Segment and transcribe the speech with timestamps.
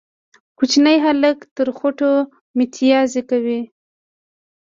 [0.57, 2.11] کوچنی هلک تر خوټه
[2.57, 3.61] ميتيازې کوي